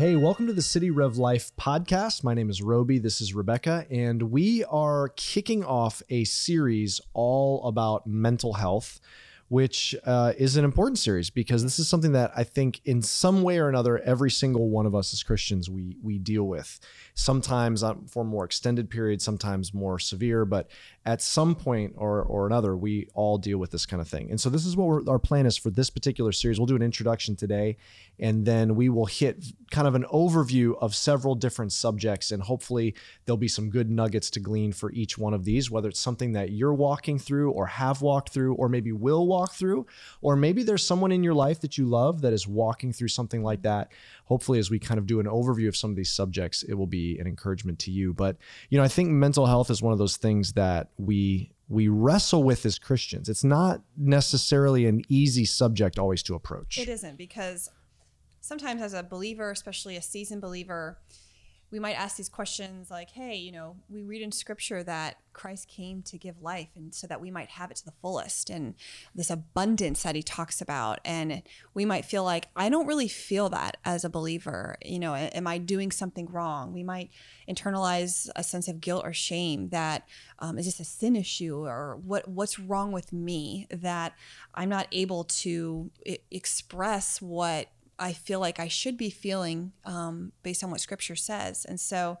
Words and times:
Hey, 0.00 0.16
welcome 0.16 0.48
to 0.48 0.52
the 0.52 0.62
City 0.62 0.90
Rev 0.90 1.16
Life 1.16 1.52
podcast. 1.56 2.24
My 2.24 2.34
name 2.34 2.50
is 2.50 2.60
Roby. 2.60 2.98
This 2.98 3.20
is 3.20 3.34
Rebecca, 3.34 3.86
and 3.88 4.32
we 4.32 4.64
are 4.64 5.10
kicking 5.10 5.62
off 5.62 6.02
a 6.10 6.24
series 6.24 7.00
all 7.14 7.64
about 7.68 8.04
mental 8.04 8.54
health 8.54 8.98
which 9.50 9.96
uh, 10.06 10.32
is 10.38 10.56
an 10.56 10.64
important 10.64 10.96
series 10.96 11.28
because 11.28 11.64
this 11.64 11.80
is 11.80 11.88
something 11.88 12.12
that 12.12 12.30
I 12.36 12.44
think, 12.44 12.80
in 12.84 13.02
some 13.02 13.42
way 13.42 13.58
or 13.58 13.68
another, 13.68 13.98
every 13.98 14.30
single 14.30 14.70
one 14.70 14.86
of 14.86 14.94
us 14.94 15.12
as 15.12 15.24
Christians 15.24 15.68
we 15.68 15.96
we 16.00 16.18
deal 16.18 16.44
with. 16.44 16.78
Sometimes 17.14 17.82
for 18.08 18.24
more 18.24 18.44
extended 18.44 18.88
periods, 18.88 19.24
sometimes 19.24 19.74
more 19.74 19.98
severe, 19.98 20.44
but 20.44 20.70
at 21.04 21.20
some 21.20 21.56
point 21.56 21.94
or 21.96 22.22
or 22.22 22.46
another, 22.46 22.76
we 22.76 23.08
all 23.12 23.38
deal 23.38 23.58
with 23.58 23.72
this 23.72 23.86
kind 23.86 24.00
of 24.00 24.06
thing. 24.06 24.30
And 24.30 24.40
so, 24.40 24.50
this 24.50 24.64
is 24.64 24.76
what 24.76 25.08
our 25.08 25.18
plan 25.18 25.46
is 25.46 25.56
for 25.56 25.70
this 25.70 25.90
particular 25.90 26.30
series. 26.30 26.60
We'll 26.60 26.66
do 26.66 26.76
an 26.76 26.82
introduction 26.82 27.34
today, 27.34 27.76
and 28.20 28.46
then 28.46 28.76
we 28.76 28.88
will 28.88 29.06
hit 29.06 29.44
kind 29.72 29.88
of 29.88 29.96
an 29.96 30.04
overview 30.12 30.78
of 30.80 30.94
several 30.94 31.34
different 31.34 31.72
subjects, 31.72 32.30
and 32.30 32.40
hopefully, 32.40 32.94
there'll 33.24 33.36
be 33.36 33.48
some 33.48 33.68
good 33.68 33.90
nuggets 33.90 34.30
to 34.30 34.38
glean 34.38 34.72
for 34.72 34.92
each 34.92 35.18
one 35.18 35.34
of 35.34 35.44
these, 35.44 35.72
whether 35.72 35.88
it's 35.88 35.98
something 35.98 36.34
that 36.34 36.52
you're 36.52 36.72
walking 36.72 37.18
through, 37.18 37.50
or 37.50 37.66
have 37.66 38.00
walked 38.00 38.28
through, 38.28 38.54
or 38.54 38.68
maybe 38.68 38.92
will 38.92 39.26
walk 39.26 39.39
walk 39.40 39.52
through, 39.54 39.86
or 40.20 40.36
maybe 40.36 40.62
there's 40.62 40.86
someone 40.86 41.12
in 41.12 41.22
your 41.22 41.34
life 41.34 41.60
that 41.60 41.78
you 41.78 41.86
love 41.86 42.20
that 42.22 42.32
is 42.32 42.46
walking 42.46 42.92
through 42.92 43.08
something 43.08 43.42
like 43.42 43.62
that. 43.62 43.92
Hopefully, 44.24 44.58
as 44.58 44.70
we 44.70 44.78
kind 44.78 44.98
of 44.98 45.06
do 45.06 45.20
an 45.20 45.26
overview 45.26 45.68
of 45.68 45.76
some 45.76 45.90
of 45.90 45.96
these 45.96 46.10
subjects, 46.10 46.62
it 46.62 46.74
will 46.74 46.86
be 46.86 47.18
an 47.18 47.26
encouragement 47.26 47.78
to 47.80 47.90
you. 47.90 48.12
But, 48.12 48.36
you 48.68 48.78
know, 48.78 48.84
I 48.84 48.88
think 48.88 49.08
mental 49.10 49.46
health 49.46 49.70
is 49.70 49.82
one 49.82 49.92
of 49.92 49.98
those 49.98 50.16
things 50.16 50.52
that 50.52 50.90
we 50.98 51.52
we 51.68 51.86
wrestle 51.86 52.42
with 52.42 52.66
as 52.66 52.80
Christians. 52.80 53.28
It's 53.28 53.44
not 53.44 53.80
necessarily 53.96 54.86
an 54.86 55.02
easy 55.08 55.44
subject 55.44 56.00
always 56.00 56.22
to 56.24 56.34
approach. 56.34 56.78
It 56.78 56.88
isn't 56.88 57.16
because 57.16 57.70
sometimes 58.40 58.82
as 58.82 58.92
a 58.92 59.04
believer, 59.04 59.52
especially 59.52 59.96
a 59.96 60.02
seasoned 60.02 60.40
believer, 60.40 60.98
we 61.70 61.78
might 61.78 61.92
ask 61.92 62.16
these 62.16 62.28
questions 62.28 62.90
like, 62.90 63.10
hey, 63.10 63.36
you 63.36 63.52
know, 63.52 63.76
we 63.88 64.02
read 64.02 64.22
in 64.22 64.32
scripture 64.32 64.82
that 64.82 65.18
Christ 65.32 65.68
came 65.68 66.02
to 66.02 66.18
give 66.18 66.42
life 66.42 66.70
and 66.74 66.92
so 66.92 67.06
that 67.06 67.20
we 67.20 67.30
might 67.30 67.50
have 67.50 67.70
it 67.70 67.76
to 67.76 67.84
the 67.84 67.92
fullest 68.02 68.50
and 68.50 68.74
this 69.14 69.30
abundance 69.30 70.02
that 70.02 70.16
he 70.16 70.22
talks 70.22 70.60
about. 70.60 70.98
And 71.04 71.42
we 71.72 71.84
might 71.84 72.04
feel 72.04 72.24
like, 72.24 72.48
I 72.56 72.68
don't 72.68 72.88
really 72.88 73.06
feel 73.06 73.48
that 73.50 73.76
as 73.84 74.04
a 74.04 74.10
believer. 74.10 74.76
You 74.84 74.98
know, 74.98 75.14
am 75.14 75.46
I 75.46 75.58
doing 75.58 75.92
something 75.92 76.26
wrong? 76.26 76.72
We 76.72 76.82
might 76.82 77.10
internalize 77.48 78.28
a 78.34 78.42
sense 78.42 78.66
of 78.66 78.80
guilt 78.80 79.04
or 79.04 79.12
shame 79.12 79.68
that 79.68 80.08
um, 80.40 80.58
is 80.58 80.66
this 80.66 80.80
a 80.80 80.84
sin 80.84 81.14
issue 81.14 81.64
or 81.64 82.00
what 82.04 82.26
what's 82.26 82.58
wrong 82.58 82.90
with 82.90 83.12
me 83.12 83.66
that 83.70 84.14
I'm 84.54 84.68
not 84.68 84.88
able 84.90 85.24
to 85.24 85.90
I- 86.06 86.18
express 86.30 87.22
what 87.22 87.68
I 88.00 88.12
feel 88.14 88.40
like 88.40 88.58
I 88.58 88.68
should 88.68 88.96
be 88.96 89.10
feeling 89.10 89.72
um, 89.84 90.32
based 90.42 90.64
on 90.64 90.70
what 90.70 90.80
Scripture 90.80 91.16
says. 91.16 91.64
And 91.64 91.78
so, 91.78 92.18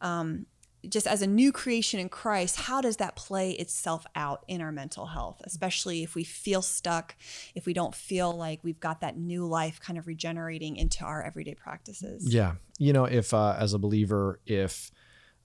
um, 0.00 0.46
just 0.88 1.06
as 1.06 1.22
a 1.22 1.26
new 1.26 1.52
creation 1.52 2.00
in 2.00 2.08
Christ, 2.08 2.56
how 2.56 2.80
does 2.80 2.96
that 2.96 3.14
play 3.14 3.52
itself 3.52 4.04
out 4.14 4.44
in 4.48 4.60
our 4.60 4.72
mental 4.72 5.06
health, 5.06 5.40
especially 5.44 6.02
if 6.02 6.14
we 6.14 6.24
feel 6.24 6.60
stuck, 6.60 7.14
if 7.54 7.66
we 7.66 7.72
don't 7.72 7.94
feel 7.94 8.32
like 8.32 8.60
we've 8.62 8.80
got 8.80 9.00
that 9.00 9.16
new 9.16 9.46
life 9.46 9.80
kind 9.80 9.98
of 9.98 10.06
regenerating 10.06 10.76
into 10.76 11.04
our 11.04 11.22
everyday 11.22 11.54
practices? 11.54 12.32
Yeah. 12.32 12.54
You 12.78 12.92
know, 12.92 13.04
if 13.04 13.32
uh, 13.32 13.56
as 13.58 13.74
a 13.74 13.78
believer, 13.78 14.40
if 14.44 14.90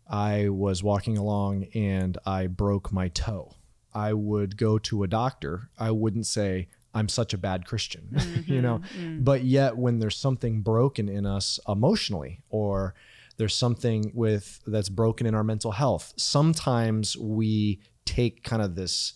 I 0.09 0.49
was 0.49 0.83
walking 0.83 1.17
along 1.17 1.65
and 1.75 2.17
I 2.25 2.47
broke 2.47 2.91
my 2.91 3.09
toe, 3.09 3.53
I 3.93 4.13
would 4.13 4.57
go 4.57 4.79
to 4.79 5.03
a 5.03 5.07
doctor. 5.07 5.69
I 5.77 5.91
wouldn't 5.91 6.25
say, 6.25 6.69
I'm 6.97 7.09
such 7.09 7.33
a 7.33 7.37
bad 7.37 7.65
Christian, 7.65 8.09
mm-hmm, 8.13 8.51
you 8.51 8.61
know. 8.61 8.81
Mm. 8.99 9.23
But 9.23 9.43
yet, 9.43 9.77
when 9.77 9.99
there's 9.99 10.17
something 10.17 10.61
broken 10.61 11.07
in 11.09 11.25
us 11.25 11.59
emotionally, 11.67 12.41
or 12.49 12.95
there's 13.37 13.55
something 13.55 14.11
with 14.15 14.59
that's 14.65 14.89
broken 14.89 15.27
in 15.27 15.35
our 15.35 15.43
mental 15.43 15.71
health, 15.71 16.13
sometimes 16.17 17.15
we 17.15 17.79
take 18.05 18.43
kind 18.43 18.61
of 18.61 18.75
this. 18.75 19.13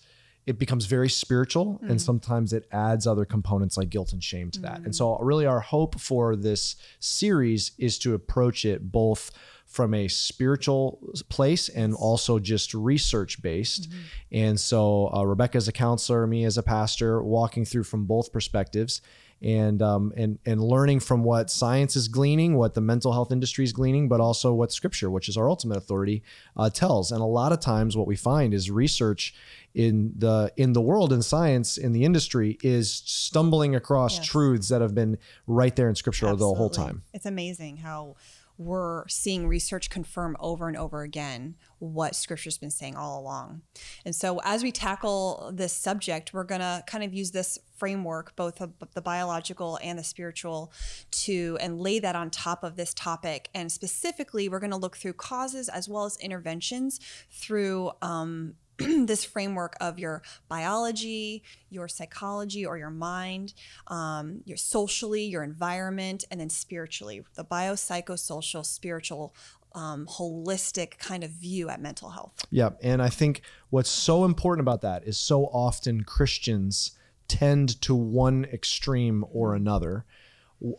It 0.48 0.58
becomes 0.58 0.86
very 0.86 1.10
spiritual, 1.10 1.80
mm. 1.84 1.90
and 1.90 2.02
sometimes 2.02 2.52
it 2.52 2.68
adds 2.72 3.06
other 3.06 3.26
components 3.26 3.78
like 3.78 3.90
guilt 3.90 4.12
and 4.12 4.24
shame 4.24 4.50
to 4.52 4.60
mm. 4.60 4.64
that. 4.64 4.80
And 4.80 4.96
so, 4.96 5.18
really, 5.20 5.46
our 5.46 5.60
hope 5.60 6.00
for 6.00 6.36
this 6.36 6.76
series 7.00 7.72
is 7.78 8.00
to 8.00 8.14
approach 8.14 8.66
it 8.66 8.92
both 8.92 9.32
from 9.72 9.94
a 9.94 10.10
spiritual 10.10 11.00
place 11.30 11.70
and 11.70 11.94
also 11.94 12.40
just 12.40 12.74
research 12.74 13.42
based. 13.42 13.90
Mm-hmm. 13.90 14.00
And 14.34 14.60
so 14.60 15.10
uh, 15.14 15.24
Rebecca 15.24 15.56
as 15.56 15.70
a 15.70 15.72
counselor, 15.72 16.28
me 16.28 16.44
as 16.44 16.58
a 16.58 16.64
pastor, 16.64 17.24
walking 17.24 17.64
through 17.64 17.84
from 17.84 18.04
both 18.04 18.34
perspectives 18.34 19.02
and 19.42 19.82
um, 19.82 20.14
and 20.16 20.38
and 20.46 20.62
learning 20.62 21.00
from 21.00 21.24
what 21.24 21.50
science 21.50 21.96
is 21.96 22.08
gleaning, 22.08 22.56
what 22.56 22.74
the 22.74 22.82
mental 22.82 23.12
health 23.12 23.32
industry 23.32 23.64
is 23.64 23.74
gleaning, 23.74 24.08
but 24.08 24.20
also 24.20 24.54
what 24.54 24.72
Scripture, 24.72 25.10
which 25.10 25.28
is 25.28 25.38
our 25.38 25.50
ultimate 25.50 25.78
authority, 25.78 26.24
uh, 26.56 26.70
tells. 26.70 27.12
And 27.12 27.22
a 27.22 27.26
lot 27.26 27.52
of 27.52 27.60
times, 27.60 27.98
what 27.98 28.08
we 28.08 28.16
find 28.16 28.54
is 28.54 28.70
research 28.70 29.34
in 29.74 30.14
the 30.18 30.52
in 30.58 30.74
the 30.74 30.82
world 30.82 31.14
in 31.14 31.22
science 31.22 31.78
in 31.78 31.94
the 31.94 32.04
industry 32.04 32.58
is 32.62 32.92
stumbling 33.06 33.76
across 33.76 34.18
yes. 34.18 34.28
truths 34.28 34.70
that 34.70 34.82
have 34.82 34.94
been 34.94 35.18
right 35.48 35.76
there 35.76 35.90
in 35.90 35.96
Scripture 35.96 36.28
Absolutely. 36.28 36.54
the 36.54 36.58
whole 36.58 36.70
time. 36.70 37.04
It's 37.14 37.26
amazing 37.26 37.78
how 37.78 38.16
we're 38.58 39.08
seeing 39.08 39.48
research 39.48 39.90
confirm 39.90 40.38
over 40.40 40.68
and 40.68 40.78
over 40.78 41.02
again 41.02 41.56
what 41.80 42.16
scripture's 42.16 42.58
been 42.58 42.72
saying 42.72 42.96
all 42.96 43.20
along. 43.20 43.62
And 44.06 44.16
so 44.16 44.40
as 44.44 44.64
we 44.64 44.72
tackle 44.72 45.52
this 45.54 45.74
subject, 45.74 46.34
we're 46.34 46.44
going 46.44 46.62
to 46.62 46.84
kind 46.86 47.04
of 47.04 47.14
use 47.14 47.32
this 47.32 47.58
framework, 47.76 48.36
both 48.36 48.62
the 48.94 49.02
biological 49.02 49.80
and 49.82 49.98
the 49.98 50.04
spiritual, 50.04 50.72
to 51.10 51.58
and 51.60 51.80
lay 51.80 51.98
that 51.98 52.16
on 52.16 52.30
top 52.30 52.64
of 52.64 52.76
this 52.76 52.94
topic. 52.94 53.50
And 53.56 53.72
specifically, 53.72 54.48
we're 54.48 54.60
going 54.60 54.72
to 54.72 54.78
look 54.78 54.98
through 54.98 55.14
causes 55.14 55.68
as 55.68 55.90
well 55.90 56.06
as 56.06 56.16
interventions 56.18 57.00
through 57.32 57.92
um, 58.04 58.54
this 59.06 59.24
framework 59.24 59.76
of 59.80 60.00
your 60.00 60.22
biology, 60.48 61.44
your 61.70 61.88
psychology 61.88 62.66
or 62.66 62.78
your 62.78 62.90
mind, 62.90 63.54
um, 63.88 64.42
your 64.46 64.58
socially, 64.58 65.24
your 65.24 65.44
environment, 65.44 66.26
and 66.32 66.40
then 66.40 66.50
spiritually, 66.50 67.24
the 67.36 67.46
biopsychosocial, 67.46 68.66
spiritual 68.66 69.34
um, 69.74 70.06
holistic 70.06 70.98
kind 70.98 71.24
of 71.24 71.32
view 71.32 71.70
at 71.70 71.82
mental 71.82 72.10
health. 72.10 72.46
Yeah. 72.50 72.72
And 72.82 73.02
I 73.02 73.10
think 73.10 73.42
what's 73.70 73.90
so 73.90 74.26
important 74.26 74.66
about 74.66 74.82
that 74.82 75.08
is 75.08 75.18
so 75.18 75.46
often 75.46 76.04
Christians 76.04 76.92
tend 77.28 77.82
to 77.82 77.96
one 77.96 78.46
extreme 78.46 79.24
or 79.32 79.56
another 79.56 80.06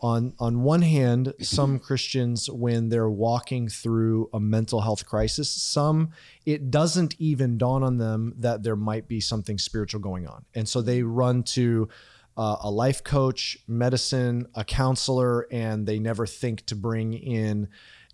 on 0.00 0.32
on 0.38 0.62
one 0.62 0.82
hand 0.82 1.34
some 1.40 1.78
christians 1.78 2.48
when 2.48 2.88
they're 2.88 3.10
walking 3.10 3.68
through 3.68 4.30
a 4.32 4.38
mental 4.38 4.80
health 4.80 5.04
crisis 5.06 5.50
some 5.50 6.10
it 6.44 6.70
doesn't 6.70 7.14
even 7.18 7.58
dawn 7.58 7.82
on 7.82 7.98
them 7.98 8.34
that 8.38 8.62
there 8.62 8.76
might 8.76 9.06
be 9.08 9.20
something 9.20 9.58
spiritual 9.58 10.00
going 10.00 10.26
on. 10.26 10.44
And 10.54 10.68
so 10.68 10.82
they 10.82 11.02
run 11.02 11.42
to 11.44 11.88
uh, 12.36 12.56
a 12.62 12.70
life 12.70 13.04
coach 13.04 13.58
medicine 13.68 14.46
a 14.54 14.64
counselor 14.64 15.46
and 15.52 15.86
they 15.86 15.98
never 15.98 16.26
think 16.26 16.66
to 16.66 16.74
bring 16.74 17.12
in 17.12 17.68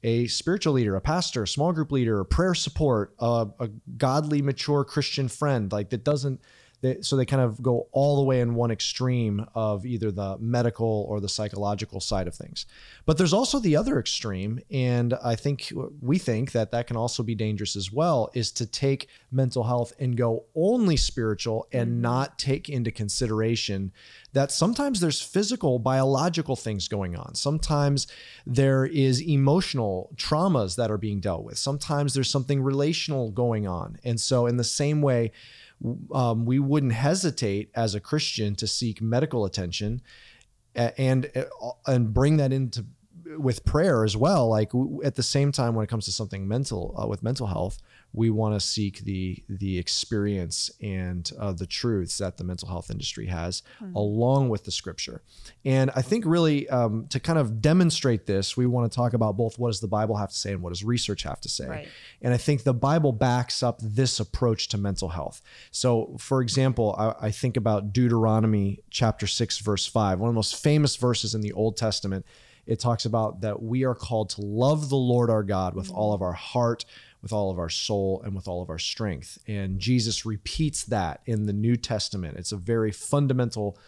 a 0.05 0.27
spiritual 0.29 0.75
leader, 0.75 0.95
a 0.95 1.01
pastor, 1.01 1.43
a 1.43 1.49
small 1.49 1.73
group 1.73 1.91
leader, 1.91 2.21
a 2.21 2.25
prayer 2.25 2.55
support, 2.55 3.15
uh, 3.19 3.47
a 3.59 3.69
godly, 3.97 4.43
mature 4.43 4.85
Christian 4.85 5.29
friend, 5.29 5.73
like 5.73 5.91
that 5.91 6.05
doesn't 6.05 6.41
they, 6.81 7.01
so 7.01 7.17
they 7.17 7.27
kind 7.27 7.43
of 7.43 7.61
go 7.61 7.89
all 7.91 8.17
the 8.17 8.23
way 8.23 8.41
in 8.41 8.55
one 8.55 8.71
extreme 8.71 9.45
of 9.55 9.85
either 9.85 10.13
the 10.13 10.39
medical 10.39 11.07
or 11.09 11.21
the 11.21 11.29
psychological 11.29 12.01
side 12.01 12.29
of 12.29 12.35
things. 12.35 12.67
But 13.05 13.19
there's 13.19 13.33
also 13.33 13.59
the 13.59 13.75
other 13.77 13.99
extreme, 13.99 14.61
and 14.71 15.15
I 15.25 15.35
think 15.35 15.73
we 16.01 16.19
think 16.19 16.53
that 16.53 16.71
that 16.71 16.87
can 16.87 16.97
also 16.97 17.23
be 17.23 17.35
dangerous 17.35 17.75
as 17.75 17.93
well, 17.93 18.31
is 18.35 18.53
to 18.53 18.67
take 18.67 19.09
mental 19.33 19.65
health 19.65 19.93
and 19.99 20.17
go 20.17 20.45
only 20.55 20.97
spiritual 20.97 21.67
and 21.73 21.91
mm-hmm. 21.91 22.03
not 22.03 22.39
take 22.39 22.69
into 22.69 22.93
consideration 22.93 23.93
that 24.35 24.53
sometimes 24.53 25.01
there's 25.01 25.21
physical, 25.21 25.79
biological 25.79 26.55
things 26.55 26.87
going 26.87 27.17
on. 27.17 27.35
Sometimes 27.35 28.07
there 28.47 28.85
is 28.87 29.21
emotional 29.23 30.11
traumas 30.17 30.77
that 30.77 30.91
are 30.91 30.99
being 30.99 31.19
dealt 31.19 31.43
with. 31.43 31.59
Sometimes 31.59 32.15
there's 32.15 32.31
something 32.31 32.63
relational 32.63 33.31
going 33.31 33.67
on. 33.67 33.99
And 34.05 34.21
so, 34.21 34.47
in 34.47 34.59
the 34.59 34.65
same 34.65 35.03
way, 35.03 35.33
um, 36.13 36.45
we 36.45 36.59
wouldn't 36.59 36.93
hesitate 36.93 37.71
as 37.75 37.95
a 37.95 38.01
Christian 38.01 38.55
to 38.57 38.67
seek 38.67 39.01
medical 39.01 39.45
attention 39.45 40.03
and 40.75 41.31
uh, 41.35 41.71
and 41.87 42.13
bring 42.13 42.37
that 42.37 42.53
into 42.53 42.85
with 43.37 43.65
prayer 43.65 44.05
as 44.05 44.17
well 44.17 44.49
like 44.49 44.71
w- 44.71 45.03
at 45.05 45.15
the 45.17 45.23
same 45.23 45.53
time 45.53 45.75
when 45.75 45.85
it 45.85 45.89
comes 45.89 46.05
to 46.07 46.13
something 46.13 46.49
mental 46.49 46.95
uh, 47.01 47.07
with 47.07 47.23
mental 47.23 47.47
health 47.47 47.79
we 48.13 48.31
want 48.31 48.55
to 48.55 48.61
seek 48.67 49.01
the 49.01 49.43
the 49.49 49.79
experience 49.79 50.71
and 50.81 51.31
uh, 51.39 51.53
the 51.53 51.67
truths 51.67 52.17
that 52.19 52.39
the 52.39 52.45
mental 52.45 52.69
health 52.69 52.91
industry 52.91 53.27
has 53.27 53.63
along 53.95 54.49
with 54.49 54.65
the 54.65 54.71
scripture 54.71 55.21
and 55.65 55.91
i 55.95 56.01
think 56.03 56.25
really 56.25 56.69
um, 56.71 57.07
to 57.09 57.21
kind 57.21 57.39
of 57.39 57.61
demonstrate 57.61 58.27
this 58.27 58.57
we 58.57 58.65
want 58.67 58.91
to 58.91 58.97
talk 58.97 59.13
about 59.13 59.37
both 59.37 59.59
what 59.59 59.69
does 59.69 59.81
the 59.81 59.89
bible 59.89 60.17
have 60.17 60.31
to 60.31 60.37
say 60.37 60.53
and 60.53 60.63
what 60.63 60.71
does 60.71 60.83
research 60.85 61.23
have 61.25 61.41
to 61.41 61.49
say 61.49 61.67
Right. 61.69 61.89
and 62.23 62.33
I 62.33 62.37
think 62.39 62.63
the 62.63 62.73
Bible 62.75 63.13
backs 63.13 63.63
up 63.63 63.79
this 63.83 64.21
approach 64.21 64.69
to 64.69 64.79
mental 64.79 65.09
health. 65.11 65.43
So, 65.71 66.17
for 66.19 66.41
example, 66.41 66.95
I, 66.99 67.27
I 67.27 67.31
think 67.31 67.57
about 67.57 67.93
Deuteronomy 67.93 68.81
chapter 68.91 69.27
6, 69.27 69.59
verse 69.59 69.87
5, 69.87 70.19
one 70.21 70.29
of 70.29 70.35
the 70.35 70.39
most 70.39 70.57
famous 70.63 70.97
verses 70.97 71.35
in 71.35 71.41
the 71.41 71.53
Old 71.53 71.77
Testament. 71.77 72.25
It 72.69 72.79
talks 72.79 73.07
about 73.07 73.41
that 73.41 73.63
we 73.63 73.85
are 73.85 73.95
called 73.95 74.29
to 74.31 74.43
love 74.43 74.91
the 74.91 74.97
Lord 74.97 75.31
our 75.31 75.43
God 75.43 75.75
with 75.75 75.91
all 75.91 76.13
of 76.13 76.21
our 76.21 76.35
heart, 76.35 76.85
with 77.23 77.33
all 77.33 77.51
of 77.51 77.59
our 77.59 77.71
soul, 77.71 78.21
and 78.25 78.37
with 78.37 78.47
all 78.47 78.63
of 78.63 78.69
our 78.69 78.79
strength. 78.79 79.39
And 79.49 79.81
Jesus 79.81 80.27
repeats 80.27 80.85
that 80.85 81.23
in 81.25 81.47
the 81.47 81.55
New 81.55 81.77
Testament. 81.77 82.37
It's 82.37 82.53
a 82.53 82.59
very 82.59 82.93
fundamental 82.93 83.79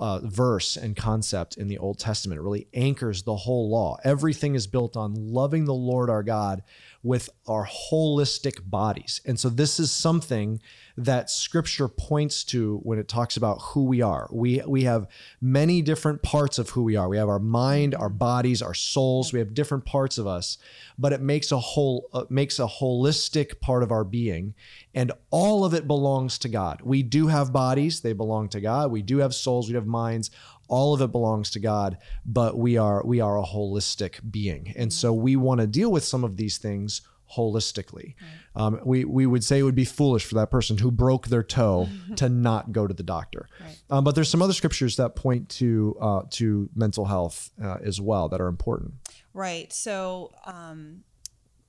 uh, 0.00 0.20
verse 0.20 0.76
and 0.76 0.96
concept 0.96 1.58
in 1.58 1.68
the 1.68 1.76
Old 1.76 1.98
Testament. 1.98 2.38
It 2.38 2.42
really 2.42 2.68
anchors 2.72 3.22
the 3.22 3.36
whole 3.36 3.68
law. 3.68 3.98
Everything 4.02 4.54
is 4.54 4.66
built 4.66 4.96
on 4.96 5.14
loving 5.14 5.66
the 5.66 5.74
Lord 5.74 6.08
our 6.08 6.22
God 6.22 6.62
with 7.02 7.28
our 7.48 7.66
holistic 7.66 8.68
bodies. 8.70 9.20
And 9.26 9.38
so 9.38 9.48
this 9.48 9.80
is 9.80 9.90
something 9.90 10.60
that 10.96 11.30
scripture 11.30 11.88
points 11.88 12.44
to 12.44 12.78
when 12.84 12.98
it 12.98 13.08
talks 13.08 13.36
about 13.36 13.58
who 13.60 13.84
we 13.84 14.02
are. 14.02 14.28
We 14.30 14.62
we 14.66 14.84
have 14.84 15.08
many 15.40 15.82
different 15.82 16.22
parts 16.22 16.58
of 16.58 16.70
who 16.70 16.82
we 16.84 16.96
are. 16.96 17.08
We 17.08 17.16
have 17.16 17.28
our 17.28 17.38
mind, 17.38 17.94
our 17.94 18.08
bodies, 18.08 18.62
our 18.62 18.74
souls. 18.74 19.32
We 19.32 19.38
have 19.38 19.54
different 19.54 19.84
parts 19.84 20.18
of 20.18 20.26
us, 20.26 20.58
but 20.98 21.12
it 21.12 21.20
makes 21.20 21.50
a 21.50 21.58
whole 21.58 22.08
uh, 22.12 22.24
makes 22.28 22.58
a 22.58 22.66
holistic 22.66 23.60
part 23.60 23.82
of 23.82 23.90
our 23.90 24.04
being 24.04 24.54
and 24.94 25.12
all 25.30 25.64
of 25.64 25.72
it 25.74 25.86
belongs 25.86 26.38
to 26.38 26.48
God. 26.48 26.82
We 26.82 27.02
do 27.02 27.26
have 27.28 27.52
bodies, 27.52 28.00
they 28.00 28.12
belong 28.12 28.48
to 28.50 28.60
God. 28.60 28.90
We 28.90 29.02
do 29.02 29.18
have 29.18 29.34
souls, 29.34 29.68
we 29.68 29.74
have 29.74 29.86
minds. 29.86 30.30
All 30.72 30.94
of 30.94 31.02
it 31.02 31.12
belongs 31.12 31.50
to 31.50 31.60
God, 31.60 31.98
but 32.24 32.56
we 32.56 32.78
are 32.78 33.04
we 33.04 33.20
are 33.20 33.38
a 33.38 33.44
holistic 33.44 34.18
being. 34.30 34.72
And 34.74 34.90
so 34.90 35.12
we 35.12 35.36
want 35.36 35.60
to 35.60 35.66
deal 35.66 35.92
with 35.92 36.02
some 36.02 36.24
of 36.24 36.38
these 36.38 36.56
things 36.56 37.02
holistically. 37.36 38.14
Um, 38.54 38.80
we 38.84 39.04
we 39.04 39.26
would 39.26 39.44
say 39.44 39.58
it 39.58 39.62
would 39.62 39.74
be 39.74 39.84
foolish 39.84 40.24
for 40.24 40.34
that 40.36 40.50
person 40.50 40.78
who 40.78 40.90
broke 40.90 41.28
their 41.28 41.42
toe 41.42 41.88
to 42.16 42.28
not 42.28 42.72
go 42.72 42.86
to 42.86 42.94
the 42.94 43.02
doctor. 43.02 43.48
Right. 43.60 43.76
Um, 43.90 44.04
but 44.04 44.14
there's 44.14 44.28
some 44.28 44.42
other 44.42 44.52
scriptures 44.52 44.96
that 44.96 45.14
point 45.14 45.48
to 45.50 45.96
uh, 46.00 46.22
to 46.30 46.68
mental 46.74 47.04
health 47.04 47.50
uh, 47.62 47.78
as 47.82 48.00
well 48.00 48.28
that 48.30 48.40
are 48.40 48.48
important. 48.48 48.94
Right. 49.34 49.72
So, 49.72 50.32
um, 50.44 51.04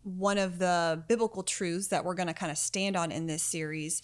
one 0.03 0.37
of 0.37 0.59
the 0.59 1.03
biblical 1.07 1.43
truths 1.43 1.87
that 1.87 2.03
we're 2.03 2.15
going 2.15 2.27
to 2.27 2.33
kind 2.33 2.51
of 2.51 2.57
stand 2.57 2.97
on 2.97 3.11
in 3.11 3.25
this 3.25 3.41
series 3.41 4.01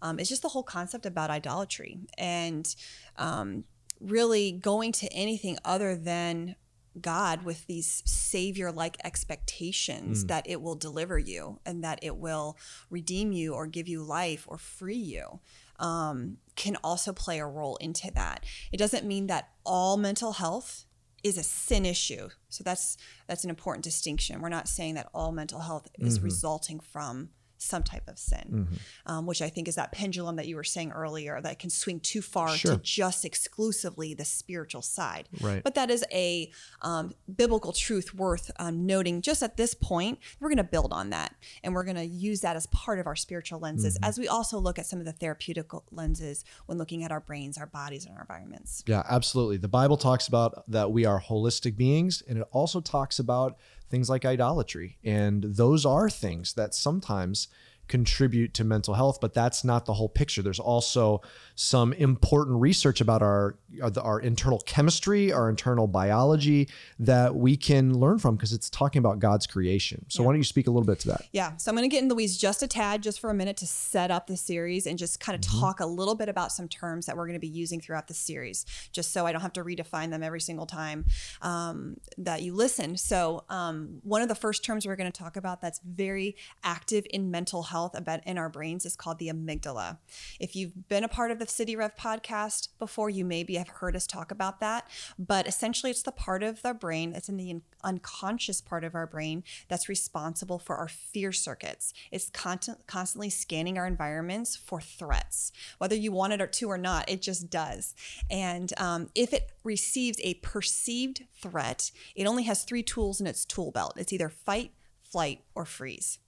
um, 0.00 0.18
is 0.18 0.28
just 0.28 0.42
the 0.42 0.48
whole 0.48 0.62
concept 0.62 1.04
about 1.04 1.30
idolatry 1.30 1.98
and 2.16 2.74
um, 3.18 3.64
really 4.02 4.52
going 4.52 4.92
to 4.92 5.12
anything 5.12 5.58
other 5.64 5.96
than 5.96 6.56
God 7.00 7.44
with 7.44 7.66
these 7.66 8.02
savior 8.04 8.70
like 8.70 8.98
expectations 9.02 10.26
that 10.26 10.48
it 10.48 10.60
will 10.60 10.74
deliver 10.74 11.18
you 11.18 11.58
and 11.64 11.82
that 11.82 11.98
it 12.02 12.16
will 12.16 12.58
redeem 12.90 13.32
you 13.32 13.54
or 13.54 13.66
give 13.66 13.88
you 13.88 14.02
life 14.02 14.44
or 14.46 14.58
free 14.58 14.94
you 14.96 15.40
um, 15.78 16.38
can 16.54 16.76
also 16.84 17.12
play 17.12 17.38
a 17.38 17.46
role 17.46 17.76
into 17.76 18.10
that. 18.12 18.44
It 18.72 18.76
doesn't 18.76 19.06
mean 19.06 19.26
that 19.26 19.50
all 19.64 19.96
mental 19.96 20.32
health 20.32 20.84
is 21.22 21.38
a 21.38 21.42
sin 21.42 21.86
issue. 21.86 22.28
So 22.48 22.64
that's 22.64 22.96
that's 23.26 23.44
an 23.44 23.50
important 23.50 23.84
distinction. 23.84 24.40
We're 24.40 24.48
not 24.48 24.68
saying 24.68 24.94
that 24.94 25.08
all 25.14 25.32
mental 25.32 25.60
health 25.60 25.88
is 25.98 26.20
resulting 26.20 26.80
from 26.80 27.30
some 27.62 27.82
type 27.82 28.08
of 28.08 28.18
sin, 28.18 28.68
um, 29.06 29.26
which 29.26 29.40
I 29.40 29.48
think 29.48 29.68
is 29.68 29.76
that 29.76 29.92
pendulum 29.92 30.36
that 30.36 30.46
you 30.46 30.56
were 30.56 30.64
saying 30.64 30.92
earlier 30.92 31.40
that 31.40 31.58
can 31.58 31.70
swing 31.70 32.00
too 32.00 32.20
far 32.22 32.50
Sure. 32.56 32.76
to 32.76 32.82
just 32.82 33.24
exclusively 33.24 34.14
the 34.14 34.24
spiritual 34.24 34.82
side. 34.82 35.28
Right. 35.40 35.62
But 35.62 35.74
that 35.76 35.90
is 35.90 36.04
a 36.12 36.50
um, 36.82 37.12
biblical 37.34 37.72
truth 37.72 38.14
worth 38.14 38.50
um, 38.58 38.86
noting. 38.86 39.22
Just 39.22 39.42
at 39.42 39.56
this 39.56 39.74
point, 39.74 40.18
we're 40.40 40.48
going 40.48 40.56
to 40.58 40.64
build 40.64 40.92
on 40.92 41.10
that, 41.10 41.34
and 41.62 41.74
we're 41.74 41.84
going 41.84 41.96
to 41.96 42.04
use 42.04 42.40
that 42.40 42.56
as 42.56 42.66
part 42.66 42.98
of 42.98 43.06
our 43.06 43.16
spiritual 43.16 43.58
lenses, 43.60 43.94
Mm-hmm. 43.94 44.04
as 44.04 44.18
we 44.18 44.28
also 44.28 44.58
look 44.58 44.78
at 44.78 44.86
some 44.86 44.98
of 44.98 45.04
the 45.04 45.12
therapeutic 45.12 45.70
lenses 45.90 46.44
when 46.66 46.78
looking 46.78 47.04
at 47.04 47.12
our 47.12 47.20
brains, 47.20 47.58
our 47.58 47.66
bodies, 47.66 48.06
and 48.06 48.14
our 48.16 48.22
environments. 48.22 48.82
Yeah, 48.86 49.02
absolutely. 49.08 49.56
The 49.58 49.68
Bible 49.68 49.96
talks 49.96 50.28
about 50.28 50.64
that 50.70 50.90
we 50.90 51.04
are 51.04 51.20
holistic 51.20 51.76
beings, 51.76 52.22
and 52.28 52.38
it 52.38 52.46
also 52.52 52.80
talks 52.80 53.18
about 53.18 53.56
things 53.92 54.08
like 54.08 54.24
idolatry. 54.24 54.96
And 55.04 55.44
those 55.44 55.84
are 55.84 56.08
things 56.08 56.54
that 56.54 56.74
sometimes 56.74 57.48
contribute 57.88 58.54
to 58.54 58.64
mental 58.64 58.94
health, 58.94 59.18
but 59.20 59.34
that's 59.34 59.64
not 59.64 59.84
the 59.84 59.92
whole 59.92 60.08
picture. 60.08 60.42
There's 60.42 60.60
also 60.60 61.20
some 61.54 61.92
important 61.94 62.60
research 62.60 63.00
about 63.00 63.22
our 63.22 63.56
our, 63.82 63.90
our 64.02 64.20
internal 64.20 64.58
chemistry, 64.60 65.32
our 65.32 65.48
internal 65.48 65.86
biology 65.86 66.68
that 66.98 67.34
we 67.34 67.56
can 67.56 67.98
learn 67.98 68.18
from 68.18 68.36
because 68.36 68.52
it's 68.52 68.70
talking 68.70 69.00
about 69.00 69.18
God's 69.18 69.46
creation. 69.46 70.04
So 70.08 70.22
why 70.22 70.32
don't 70.32 70.38
you 70.38 70.44
speak 70.44 70.66
a 70.66 70.70
little 70.70 70.86
bit 70.86 71.00
to 71.00 71.08
that? 71.08 71.22
Yeah, 71.32 71.56
so 71.56 71.70
I'm 71.70 71.76
going 71.76 71.88
to 71.88 71.94
get 71.94 72.02
in 72.02 72.08
the 72.08 72.14
weeds 72.14 72.36
just 72.36 72.62
a 72.62 72.66
tad, 72.66 73.02
just 73.02 73.20
for 73.20 73.30
a 73.30 73.34
minute 73.34 73.56
to 73.58 73.66
set 73.66 74.10
up 74.10 74.26
the 74.26 74.36
series 74.36 74.86
and 74.86 74.98
just 74.98 75.20
kind 75.20 75.34
of 75.34 75.40
talk 75.40 75.80
a 75.80 75.86
little 75.86 76.14
bit 76.14 76.28
about 76.28 76.52
some 76.52 76.68
terms 76.68 77.06
that 77.06 77.16
we're 77.16 77.26
going 77.26 77.38
to 77.38 77.40
be 77.40 77.48
using 77.48 77.80
throughout 77.80 78.08
the 78.08 78.14
series, 78.14 78.64
just 78.92 79.12
so 79.12 79.26
I 79.26 79.32
don't 79.32 79.40
have 79.40 79.52
to 79.54 79.64
redefine 79.64 80.10
them 80.10 80.22
every 80.22 80.40
single 80.40 80.66
time 80.66 81.06
um, 81.40 81.96
that 82.18 82.42
you 82.42 82.54
listen. 82.54 82.96
So, 82.96 83.44
um, 83.48 84.00
one 84.02 84.22
of 84.22 84.28
the 84.28 84.34
first 84.34 84.64
terms 84.64 84.86
we're 84.86 84.96
going 84.96 85.10
to 85.10 85.18
talk 85.18 85.36
about 85.36 85.60
that's 85.60 85.80
very 85.80 86.36
active 86.62 87.06
in 87.10 87.30
mental 87.30 87.62
health 87.62 87.71
about 87.94 88.20
in 88.26 88.38
our 88.38 88.48
brains 88.48 88.84
is 88.84 88.96
called 88.96 89.18
the 89.18 89.28
amygdala. 89.28 89.98
If 90.38 90.54
you've 90.54 90.88
been 90.88 91.04
a 91.04 91.08
part 91.08 91.30
of 91.30 91.38
the 91.38 91.46
City 91.46 91.74
Rev 91.74 91.96
podcast 91.96 92.68
before, 92.78 93.10
you 93.10 93.24
maybe 93.24 93.54
have 93.54 93.68
heard 93.68 93.96
us 93.96 94.06
talk 94.06 94.30
about 94.30 94.60
that, 94.60 94.88
but 95.18 95.46
essentially 95.46 95.90
it's 95.90 96.02
the 96.02 96.12
part 96.12 96.42
of 96.42 96.62
the 96.62 96.74
brain 96.74 97.12
that's 97.12 97.28
in 97.28 97.36
the 97.36 97.62
unconscious 97.82 98.60
part 98.60 98.84
of 98.84 98.94
our 98.94 99.06
brain 99.06 99.42
that's 99.68 99.88
responsible 99.88 100.58
for 100.58 100.76
our 100.76 100.88
fear 100.88 101.32
circuits. 101.32 101.92
It's 102.10 102.30
constant, 102.30 102.86
constantly 102.86 103.30
scanning 103.30 103.78
our 103.78 103.86
environments 103.86 104.54
for 104.54 104.80
threats. 104.80 105.52
Whether 105.78 105.96
you 105.96 106.12
want 106.12 106.32
it 106.34 106.40
or 106.40 106.46
to 106.46 106.70
or 106.70 106.78
not, 106.78 107.08
it 107.08 107.22
just 107.22 107.50
does. 107.50 107.94
And 108.30 108.72
um, 108.78 109.08
if 109.14 109.32
it 109.32 109.52
receives 109.64 110.20
a 110.22 110.34
perceived 110.34 111.24
threat, 111.40 111.90
it 112.14 112.26
only 112.26 112.44
has 112.44 112.64
three 112.64 112.82
tools 112.82 113.20
in 113.20 113.26
its 113.26 113.44
tool 113.44 113.70
belt 113.70 113.94
it's 113.96 114.12
either 114.12 114.28
fight, 114.28 114.72
flight, 115.02 115.44
or 115.54 115.64
freeze. 115.64 116.18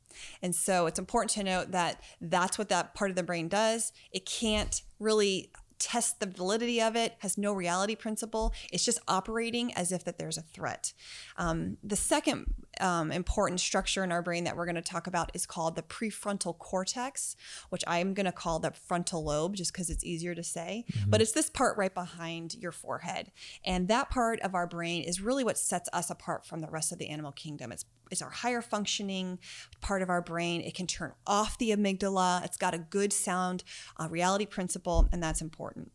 And 0.42 0.54
so 0.54 0.86
it's 0.86 0.98
important 0.98 1.30
to 1.32 1.44
note 1.44 1.70
that 1.72 2.00
that's 2.20 2.58
what 2.58 2.68
that 2.68 2.94
part 2.94 3.10
of 3.10 3.16
the 3.16 3.22
brain 3.22 3.48
does. 3.48 3.92
It 4.12 4.26
can't 4.26 4.82
really 4.98 5.50
test 5.78 6.20
the 6.20 6.26
validity 6.26 6.80
of 6.80 6.96
it 6.96 7.14
has 7.18 7.36
no 7.36 7.52
reality 7.52 7.94
principle. 7.94 8.54
It's 8.72 8.84
just 8.84 8.98
operating 9.06 9.74
as 9.74 9.92
if 9.92 10.04
that 10.04 10.18
there's 10.18 10.38
a 10.38 10.42
threat. 10.42 10.94
Um, 11.36 11.76
the 11.82 11.96
second 11.96 12.54
um, 12.80 13.12
important 13.12 13.60
structure 13.60 14.02
in 14.02 14.10
our 14.10 14.22
brain 14.22 14.44
that 14.44 14.56
we're 14.56 14.64
going 14.64 14.74
to 14.76 14.82
talk 14.82 15.06
about 15.06 15.30
is 15.34 15.46
called 15.46 15.76
the 15.76 15.82
prefrontal 15.82 16.58
cortex 16.58 17.36
which 17.68 17.84
i'm 17.86 18.14
going 18.14 18.26
to 18.26 18.32
call 18.32 18.58
the 18.58 18.72
frontal 18.72 19.22
lobe 19.22 19.54
just 19.54 19.72
because 19.72 19.90
it's 19.90 20.04
easier 20.04 20.34
to 20.34 20.42
say. 20.42 20.84
But 21.06 21.20
it's 21.20 21.32
this 21.32 21.50
part 21.50 21.76
right 21.76 21.94
behind 21.94 22.54
your 22.54 22.72
forehead. 22.72 23.30
And 23.64 23.88
that 23.88 24.10
part 24.10 24.40
of 24.40 24.54
our 24.54 24.66
brain 24.66 25.02
is 25.02 25.20
really 25.20 25.44
what 25.44 25.58
sets 25.58 25.88
us 25.92 26.10
apart 26.10 26.46
from 26.46 26.60
the 26.60 26.68
rest 26.68 26.92
of 26.92 26.98
the 26.98 27.08
animal 27.08 27.32
kingdom. 27.32 27.72
It's 27.72 27.84
it's 28.14 28.22
our 28.22 28.30
higher 28.30 28.62
functioning 28.62 29.38
part 29.80 30.00
of 30.00 30.08
our 30.08 30.22
brain. 30.22 30.60
It 30.60 30.74
can 30.74 30.86
turn 30.86 31.12
off 31.26 31.58
the 31.58 31.70
amygdala. 31.70 32.44
It's 32.44 32.56
got 32.56 32.72
a 32.72 32.78
good 32.78 33.12
sound 33.12 33.64
uh, 33.98 34.08
reality 34.08 34.46
principle, 34.46 35.08
and 35.12 35.22
that's 35.22 35.42
important 35.42 35.90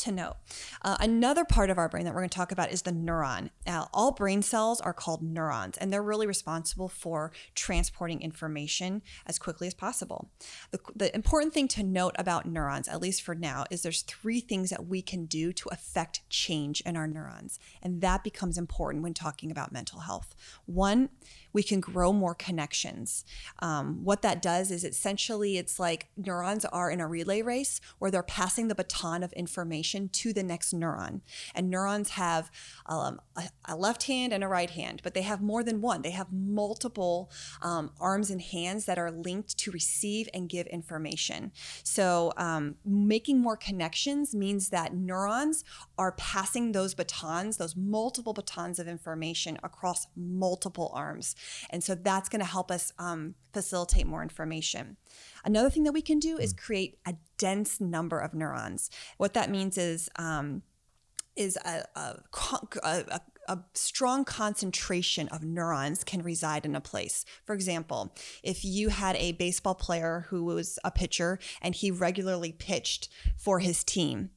to 0.00 0.12
know. 0.12 0.36
Uh, 0.82 0.96
another 1.00 1.44
part 1.44 1.70
of 1.70 1.78
our 1.78 1.88
brain 1.88 2.04
that 2.04 2.14
we're 2.14 2.20
going 2.20 2.30
to 2.30 2.36
talk 2.36 2.52
about 2.52 2.72
is 2.72 2.82
the 2.82 2.92
neuron. 2.92 3.50
Now, 3.66 3.88
all 3.92 4.12
brain 4.12 4.42
cells 4.42 4.80
are 4.80 4.92
called 4.92 5.22
neurons, 5.22 5.76
and 5.78 5.92
they're 5.92 6.02
really 6.02 6.26
responsible 6.26 6.88
for 6.88 7.32
transporting 7.54 8.20
information 8.22 9.02
as 9.26 9.38
quickly 9.38 9.66
as 9.66 9.74
possible. 9.74 10.30
The, 10.70 10.80
the 10.96 11.14
important 11.14 11.52
thing 11.52 11.68
to 11.68 11.82
note 11.82 12.14
about 12.18 12.46
neurons, 12.46 12.88
at 12.88 13.00
least 13.00 13.22
for 13.22 13.34
now, 13.34 13.64
is 13.70 13.82
there's 13.82 14.02
three 14.02 14.40
things 14.40 14.70
that 14.70 14.86
we 14.86 15.02
can 15.02 15.26
do 15.26 15.52
to 15.52 15.68
affect 15.70 16.28
change 16.30 16.80
in 16.82 16.96
our 16.96 17.06
neurons, 17.06 17.58
and 17.82 18.00
that 18.00 18.24
becomes 18.24 18.58
important 18.58 19.02
when 19.02 19.14
talking 19.14 19.50
about 19.50 19.72
mental 19.72 20.00
health. 20.00 20.34
One, 20.66 21.10
we 21.52 21.62
can 21.62 21.80
grow 21.80 22.12
more 22.12 22.34
connections. 22.34 23.24
Um, 23.60 24.04
what 24.04 24.22
that 24.22 24.42
does 24.42 24.70
is 24.70 24.84
essentially 24.84 25.58
it's 25.58 25.78
like 25.78 26.08
neurons 26.16 26.64
are 26.66 26.90
in 26.90 27.00
a 27.00 27.06
relay 27.06 27.42
race 27.42 27.80
where 27.98 28.10
they're 28.10 28.22
passing 28.22 28.68
the 28.68 28.74
baton 28.74 29.22
of 29.22 29.32
information 29.32 30.08
to 30.08 30.32
the 30.32 30.42
next 30.42 30.74
neuron. 30.74 31.20
And 31.54 31.70
neurons 31.70 32.10
have 32.10 32.50
um, 32.86 33.20
a, 33.36 33.44
a, 33.66 33.76
left 33.76 34.04
hand 34.04 34.32
and 34.32 34.44
a 34.44 34.48
right 34.48 34.70
hand, 34.70 35.00
but 35.02 35.14
they 35.14 35.22
have 35.22 35.40
more 35.40 35.62
than 35.62 35.80
one. 35.80 36.02
They 36.02 36.10
have 36.10 36.32
multiple 36.32 37.30
um, 37.62 37.90
arms 38.00 38.30
and 38.30 38.40
hands 38.40 38.86
that 38.86 38.98
are 38.98 39.10
linked 39.10 39.56
to 39.58 39.70
receive 39.70 40.28
and 40.34 40.48
give 40.48 40.66
information. 40.66 41.52
So 41.82 42.32
um, 42.36 42.76
making 42.84 43.40
more 43.40 43.56
connections 43.56 44.34
means 44.34 44.68
that 44.70 44.94
neurons 44.94 45.64
are 45.98 46.12
passing 46.12 46.72
those 46.72 46.94
batons, 46.94 47.56
those 47.56 47.76
multiple 47.76 48.32
batons 48.32 48.78
of 48.78 48.88
information 48.88 49.58
across 49.62 50.06
multiple 50.16 50.90
arms. 50.94 51.34
And 51.70 51.82
so 51.82 51.94
that's 51.94 52.28
going 52.28 52.40
to 52.40 52.46
help 52.46 52.70
us 52.70 52.92
um, 52.98 53.34
facilitate 53.52 54.06
more 54.06 54.22
information. 54.22 54.96
Another 55.44 55.70
thing 55.70 55.84
that 55.84 55.92
we 55.92 56.02
can 56.02 56.18
do 56.18 56.38
is 56.38 56.52
hmm. 56.52 56.58
create 56.58 56.98
a 57.06 57.14
dense 57.38 57.80
number 57.80 58.18
of 58.18 58.34
neurons. 58.34 58.90
What 59.16 59.34
that 59.34 59.50
means 59.50 59.78
is 59.78 60.08
um, 60.16 60.62
is 61.36 61.56
a, 61.64 61.84
a, 61.96 62.16
a, 62.82 63.20
a 63.50 63.58
strong 63.74 64.24
concentration 64.24 65.26
of 65.28 65.42
neurons 65.42 66.04
can 66.04 66.22
reside 66.22 66.64
in 66.64 66.76
a 66.76 66.80
place. 66.80 67.24
For 67.44 67.52
example, 67.52 68.14
if 68.44 68.64
you 68.64 68.90
had 68.90 69.16
a 69.16 69.32
baseball 69.32 69.74
player 69.74 70.26
who 70.28 70.44
was 70.44 70.78
a 70.84 70.92
pitcher 70.92 71.40
and 71.60 71.74
he 71.74 71.90
regularly 71.90 72.52
pitched 72.52 73.08
for 73.36 73.58
his 73.58 73.82
team, 73.82 74.30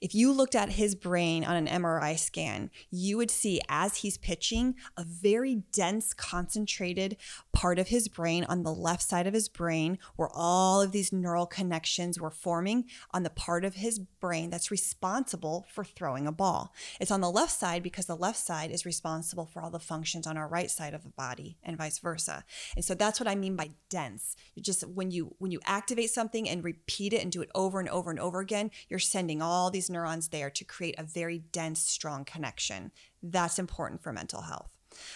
if 0.00 0.14
you 0.14 0.32
looked 0.32 0.54
at 0.54 0.70
his 0.70 0.94
brain 0.94 1.44
on 1.44 1.56
an 1.56 1.82
MRI 1.82 2.18
scan, 2.18 2.70
you 2.90 3.18
would 3.18 3.30
see 3.30 3.60
as 3.68 3.98
he's 3.98 4.16
pitching 4.16 4.76
a 4.96 5.04
very 5.04 5.56
dense, 5.70 6.14
concentrated 6.14 7.18
part 7.52 7.78
of 7.78 7.88
his 7.88 8.08
brain 8.08 8.44
on 8.44 8.62
the 8.62 8.72
left 8.72 9.02
side 9.02 9.26
of 9.26 9.34
his 9.34 9.50
brain 9.50 9.98
where 10.16 10.30
all 10.32 10.80
of 10.80 10.92
these 10.92 11.12
neural 11.12 11.44
connections 11.44 12.18
were 12.18 12.30
forming 12.30 12.86
on 13.10 13.24
the 13.24 13.30
part 13.30 13.62
of 13.62 13.74
his 13.74 13.98
brain 13.98 14.48
that's 14.48 14.70
responsible 14.70 15.66
for 15.70 15.84
throwing 15.84 16.26
a 16.26 16.32
ball. 16.32 16.72
It's 16.98 17.10
on 17.10 17.20
the 17.20 17.30
left 17.30 17.52
side 17.52 17.82
because 17.82 18.06
the 18.06 18.16
left 18.16 18.38
side 18.38 18.53
side 18.54 18.70
is 18.70 18.86
responsible 18.86 19.46
for 19.46 19.60
all 19.60 19.70
the 19.70 19.78
functions 19.78 20.26
on 20.26 20.36
our 20.36 20.46
right 20.46 20.70
side 20.70 20.94
of 20.94 21.02
the 21.02 21.08
body 21.10 21.56
and 21.62 21.76
vice 21.76 21.98
versa. 21.98 22.44
And 22.76 22.84
so 22.84 22.94
that's 22.94 23.18
what 23.18 23.28
I 23.28 23.34
mean 23.34 23.56
by 23.56 23.70
dense. 23.88 24.36
You 24.54 24.62
just 24.62 24.86
when 24.86 25.10
you 25.10 25.34
when 25.38 25.50
you 25.50 25.60
activate 25.64 26.10
something 26.10 26.48
and 26.48 26.62
repeat 26.62 27.12
it 27.12 27.22
and 27.22 27.32
do 27.32 27.42
it 27.42 27.50
over 27.54 27.80
and 27.80 27.88
over 27.88 28.10
and 28.10 28.20
over 28.20 28.40
again, 28.40 28.70
you're 28.88 29.00
sending 29.00 29.42
all 29.42 29.70
these 29.70 29.90
neurons 29.90 30.28
there 30.28 30.50
to 30.50 30.64
create 30.64 30.94
a 30.98 31.02
very 31.02 31.38
dense 31.38 31.80
strong 31.80 32.24
connection. 32.24 32.92
That's 33.22 33.58
important 33.58 34.02
for 34.02 34.12
mental 34.12 34.42
health. 34.42 34.70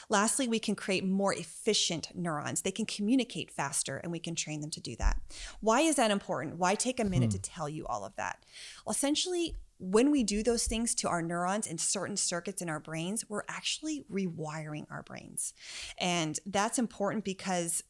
Lastly, 0.08 0.48
we 0.48 0.58
can 0.58 0.74
create 0.74 1.04
more 1.04 1.32
efficient 1.32 2.08
neurons. 2.14 2.62
They 2.62 2.72
can 2.72 2.86
communicate 2.86 3.52
faster 3.52 3.98
and 3.98 4.10
we 4.10 4.18
can 4.18 4.34
train 4.34 4.60
them 4.60 4.70
to 4.70 4.80
do 4.80 4.96
that. 4.96 5.20
Why 5.60 5.82
is 5.82 5.94
that 5.96 6.10
important? 6.10 6.58
Why 6.58 6.74
take 6.74 6.98
a 6.98 7.04
minute 7.04 7.32
hmm. 7.32 7.38
to 7.38 7.42
tell 7.42 7.68
you 7.68 7.86
all 7.86 8.04
of 8.04 8.16
that? 8.16 8.44
Well, 8.84 8.92
essentially, 8.92 9.54
when 9.78 10.10
we 10.10 10.24
do 10.24 10.42
those 10.42 10.66
things 10.66 10.94
to 10.96 11.08
our 11.08 11.22
neurons 11.22 11.66
and 11.66 11.80
certain 11.80 12.16
circuits 12.16 12.62
in 12.62 12.68
our 12.68 12.80
brains, 12.80 13.24
we're 13.28 13.44
actually 13.48 14.04
rewiring 14.12 14.86
our 14.90 15.02
brains. 15.02 15.54
And 15.98 16.38
that's 16.46 16.78
important 16.78 17.24
because 17.24 17.84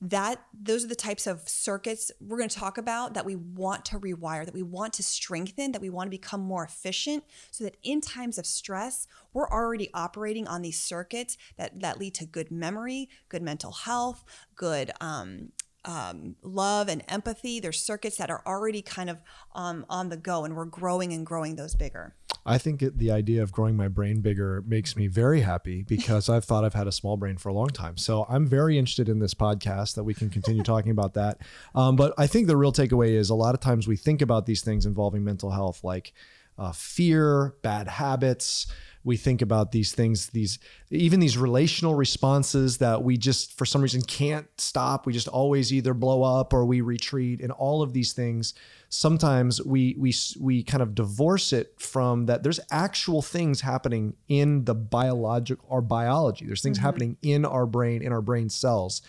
that 0.00 0.44
those 0.52 0.84
are 0.84 0.88
the 0.88 0.96
types 0.96 1.28
of 1.28 1.48
circuits 1.48 2.10
we're 2.20 2.36
going 2.36 2.48
to 2.48 2.58
talk 2.58 2.76
about 2.76 3.14
that 3.14 3.24
we 3.24 3.36
want 3.36 3.84
to 3.84 4.00
rewire 4.00 4.44
that 4.44 4.54
we 4.54 4.62
want 4.62 4.92
to 4.92 5.02
strengthen 5.02 5.70
that 5.70 5.80
we 5.80 5.90
want 5.90 6.08
to 6.08 6.10
become 6.10 6.40
more 6.40 6.64
efficient 6.64 7.22
so 7.52 7.62
that 7.62 7.76
in 7.84 8.00
times 8.00 8.36
of 8.36 8.44
stress 8.44 9.06
we're 9.32 9.48
already 9.48 9.88
operating 9.94 10.48
on 10.48 10.60
these 10.60 10.80
circuits 10.80 11.38
that 11.56 11.78
that 11.78 12.00
lead 12.00 12.14
to 12.14 12.26
good 12.26 12.50
memory 12.50 13.08
good 13.28 13.42
mental 13.42 13.70
health 13.70 14.24
good 14.56 14.90
um, 15.00 15.52
um, 15.84 16.36
love 16.42 16.88
and 16.88 17.02
empathy. 17.08 17.60
There's 17.60 17.80
circuits 17.80 18.16
that 18.16 18.30
are 18.30 18.42
already 18.46 18.82
kind 18.82 19.10
of 19.10 19.18
um, 19.54 19.84
on 19.88 20.08
the 20.08 20.16
go, 20.16 20.44
and 20.44 20.56
we're 20.56 20.64
growing 20.64 21.12
and 21.12 21.26
growing 21.26 21.56
those 21.56 21.74
bigger. 21.74 22.14
I 22.44 22.58
think 22.58 22.82
it, 22.82 22.98
the 22.98 23.10
idea 23.10 23.42
of 23.42 23.52
growing 23.52 23.76
my 23.76 23.88
brain 23.88 24.20
bigger 24.20 24.62
makes 24.66 24.96
me 24.96 25.06
very 25.06 25.42
happy 25.42 25.84
because 25.84 26.28
I've 26.28 26.44
thought 26.44 26.64
I've 26.64 26.74
had 26.74 26.88
a 26.88 26.92
small 26.92 27.16
brain 27.16 27.36
for 27.36 27.48
a 27.48 27.52
long 27.52 27.68
time. 27.68 27.96
So 27.96 28.26
I'm 28.28 28.46
very 28.46 28.78
interested 28.78 29.08
in 29.08 29.20
this 29.20 29.34
podcast 29.34 29.94
that 29.94 30.04
we 30.04 30.14
can 30.14 30.28
continue 30.28 30.62
talking 30.62 30.90
about 30.90 31.14
that. 31.14 31.38
Um, 31.74 31.94
but 31.94 32.14
I 32.18 32.26
think 32.26 32.48
the 32.48 32.56
real 32.56 32.72
takeaway 32.72 33.12
is 33.12 33.30
a 33.30 33.34
lot 33.34 33.54
of 33.54 33.60
times 33.60 33.86
we 33.86 33.96
think 33.96 34.22
about 34.22 34.46
these 34.46 34.62
things 34.62 34.86
involving 34.86 35.22
mental 35.22 35.50
health, 35.50 35.84
like 35.84 36.14
uh, 36.58 36.72
fear, 36.72 37.54
bad 37.62 37.88
habits. 37.88 38.66
We 39.04 39.16
think 39.16 39.42
about 39.42 39.72
these 39.72 39.92
things 39.92 40.28
these 40.28 40.60
even 40.90 41.18
these 41.18 41.36
relational 41.36 41.96
responses 41.96 42.78
that 42.78 43.02
we 43.02 43.16
just 43.16 43.58
for 43.58 43.66
some 43.66 43.82
reason 43.82 44.02
can't 44.02 44.46
stop. 44.58 45.06
We 45.06 45.12
just 45.12 45.26
always 45.26 45.72
either 45.72 45.92
blow 45.92 46.22
up 46.22 46.52
or 46.52 46.64
we 46.64 46.82
retreat 46.82 47.40
and 47.40 47.50
all 47.50 47.82
of 47.82 47.94
these 47.94 48.12
things. 48.12 48.54
Sometimes 48.90 49.60
we 49.64 49.96
we 49.98 50.14
we 50.38 50.62
kind 50.62 50.82
of 50.84 50.94
divorce 50.94 51.52
it 51.52 51.74
from 51.80 52.26
that 52.26 52.44
there's 52.44 52.60
actual 52.70 53.22
things 53.22 53.62
happening 53.62 54.14
in 54.28 54.66
the 54.66 54.74
biological 54.74 55.66
our 55.68 55.80
biology. 55.80 56.46
There's 56.46 56.62
things 56.62 56.78
mm-hmm. 56.78 56.86
happening 56.86 57.16
in 57.22 57.44
our 57.44 57.66
brain 57.66 58.02
in 58.02 58.12
our 58.12 58.22
brain 58.22 58.48
cells 58.48 59.02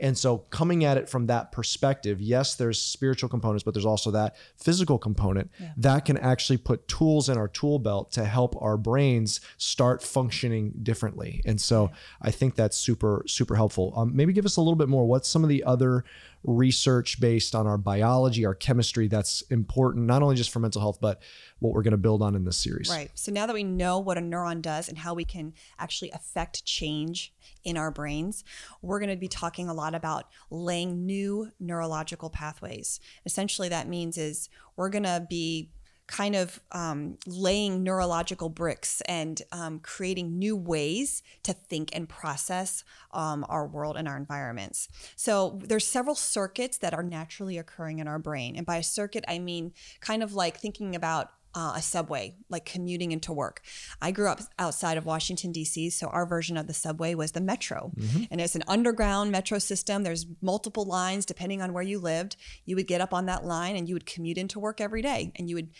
and 0.00 0.16
so 0.16 0.38
coming 0.38 0.84
at 0.84 0.96
it 0.96 1.08
from 1.08 1.26
that 1.26 1.52
perspective, 1.52 2.20
yes, 2.20 2.54
there's 2.54 2.80
spiritual 2.80 3.28
components, 3.28 3.62
but 3.62 3.74
there's 3.74 3.86
also 3.86 4.10
that 4.12 4.36
physical 4.56 4.98
component 4.98 5.50
yeah. 5.60 5.72
that 5.76 6.04
can 6.04 6.16
actually 6.16 6.56
put 6.56 6.88
tools 6.88 7.28
in 7.28 7.36
our 7.36 7.48
tool 7.48 7.78
belt 7.78 8.12
to 8.12 8.24
help 8.24 8.60
our 8.60 8.76
brains 8.76 9.40
start 9.58 10.02
functioning 10.02 10.72
differently. 10.82 11.42
And 11.44 11.60
so 11.60 11.90
I 12.20 12.30
think 12.30 12.54
that's 12.54 12.76
super, 12.76 13.24
super 13.26 13.54
helpful. 13.54 13.92
Um, 13.96 14.14
maybe 14.16 14.32
give 14.32 14.46
us 14.46 14.56
a 14.56 14.60
little 14.60 14.76
bit 14.76 14.88
more. 14.88 15.06
What's 15.06 15.28
some 15.28 15.42
of 15.42 15.48
the 15.48 15.64
other 15.64 16.04
research 16.42 17.20
based 17.20 17.54
on 17.54 17.66
our 17.66 17.76
biology, 17.76 18.46
our 18.46 18.54
chemistry 18.54 19.08
that's 19.08 19.42
important, 19.42 20.06
not 20.06 20.22
only 20.22 20.36
just 20.36 20.50
for 20.50 20.58
mental 20.58 20.80
health, 20.80 20.98
but 21.00 21.20
what 21.58 21.74
we're 21.74 21.82
going 21.82 21.92
to 21.92 21.98
build 21.98 22.22
on 22.22 22.34
in 22.34 22.44
this 22.44 22.56
series. 22.56 22.88
Right. 22.88 23.10
So 23.14 23.30
now 23.30 23.46
that 23.46 23.52
we 23.52 23.64
know 23.64 23.98
what 23.98 24.16
a 24.16 24.20
neuron 24.20 24.62
does 24.62 24.88
and 24.88 24.96
how 24.96 25.14
we 25.14 25.24
can 25.24 25.52
actually 25.78 26.10
affect 26.12 26.64
change 26.64 27.34
in 27.62 27.76
our 27.76 27.90
brains, 27.90 28.44
we're 28.80 29.00
going 29.00 29.10
to 29.10 29.16
be 29.16 29.28
talking 29.28 29.68
a 29.68 29.74
lot 29.74 29.94
about 29.94 30.28
laying 30.50 31.04
new 31.04 31.50
neurological 31.60 32.30
pathways. 32.30 33.00
Essentially, 33.26 33.68
that 33.68 33.88
means 33.88 34.16
is 34.16 34.48
we're 34.76 34.88
going 34.88 35.04
to 35.04 35.26
be 35.28 35.70
kind 36.10 36.34
of 36.34 36.60
um, 36.72 37.16
laying 37.24 37.84
neurological 37.84 38.48
bricks 38.48 39.00
and 39.02 39.42
um, 39.52 39.78
creating 39.78 40.38
new 40.38 40.56
ways 40.56 41.22
to 41.44 41.52
think 41.52 41.90
and 41.94 42.08
process 42.08 42.82
um, 43.12 43.46
our 43.48 43.66
world 43.66 43.96
and 43.96 44.08
our 44.08 44.16
environments. 44.16 44.88
So 45.14 45.60
there's 45.62 45.86
several 45.86 46.16
circuits 46.16 46.78
that 46.78 46.92
are 46.94 47.04
naturally 47.04 47.58
occurring 47.58 48.00
in 48.00 48.08
our 48.08 48.18
brain, 48.18 48.56
and 48.56 48.66
by 48.66 48.76
a 48.76 48.82
circuit 48.82 49.24
I 49.28 49.38
mean 49.38 49.72
kind 50.00 50.22
of 50.22 50.34
like 50.34 50.58
thinking 50.58 50.96
about 50.96 51.30
uh, 51.54 51.74
a 51.76 51.82
subway, 51.82 52.34
like 52.48 52.64
commuting 52.64 53.12
into 53.12 53.32
work. 53.32 53.62
I 54.00 54.12
grew 54.12 54.28
up 54.28 54.40
outside 54.58 54.96
of 54.96 55.04
Washington, 55.04 55.50
D.C., 55.52 55.90
so 55.90 56.06
our 56.08 56.24
version 56.24 56.56
of 56.56 56.66
the 56.66 56.74
subway 56.74 57.14
was 57.14 57.32
the 57.32 57.40
metro. 57.40 57.90
Mm-hmm. 57.96 58.24
And 58.30 58.40
it's 58.40 58.54
an 58.54 58.62
underground 58.68 59.32
metro 59.32 59.58
system. 59.58 60.02
There's 60.02 60.26
multiple 60.40 60.84
lines 60.84 61.26
depending 61.26 61.60
on 61.60 61.72
where 61.72 61.82
you 61.82 61.98
lived. 61.98 62.36
You 62.66 62.76
would 62.76 62.86
get 62.86 63.00
up 63.00 63.12
on 63.12 63.26
that 63.26 63.44
line 63.44 63.76
and 63.76 63.88
you 63.88 63.94
would 63.94 64.06
commute 64.06 64.38
into 64.38 64.60
work 64.60 64.80
every 64.80 65.02
day. 65.02 65.32
And 65.36 65.48
you 65.48 65.56
would 65.56 65.70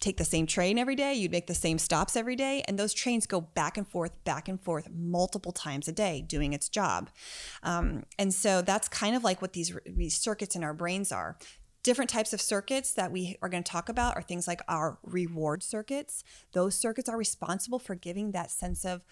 take 0.00 0.16
the 0.16 0.24
same 0.24 0.46
train 0.46 0.78
every 0.78 0.94
day, 0.94 1.14
you'd 1.14 1.32
make 1.32 1.46
the 1.46 1.54
same 1.54 1.78
stops 1.78 2.16
every 2.16 2.36
day, 2.36 2.62
and 2.68 2.78
those 2.78 2.94
trains 2.94 3.26
go 3.26 3.40
back 3.40 3.76
and 3.76 3.86
forth, 3.86 4.12
back 4.24 4.48
and 4.48 4.60
forth 4.60 4.88
multiple 4.90 5.52
times 5.52 5.88
a 5.88 5.92
day 5.92 6.24
doing 6.26 6.52
its 6.52 6.68
job. 6.68 7.10
Um, 7.62 8.04
and 8.18 8.32
so 8.32 8.62
that's 8.62 8.88
kind 8.88 9.16
of 9.16 9.24
like 9.24 9.42
what 9.42 9.52
these, 9.52 9.76
these 9.86 10.16
circuits 10.16 10.54
in 10.54 10.62
our 10.62 10.74
brains 10.74 11.10
are. 11.10 11.36
Different 11.82 12.10
types 12.10 12.32
of 12.32 12.40
circuits 12.40 12.92
that 12.94 13.10
we 13.10 13.36
are 13.40 13.48
going 13.48 13.62
to 13.62 13.70
talk 13.70 13.88
about 13.88 14.16
are 14.16 14.22
things 14.22 14.46
like 14.46 14.60
our 14.68 14.98
reward 15.02 15.62
circuits. 15.62 16.22
Those 16.52 16.74
circuits 16.74 17.08
are 17.08 17.16
responsible 17.16 17.78
for 17.78 17.94
giving 17.94 18.32
that 18.32 18.50
sense 18.50 18.84
of 18.84 19.02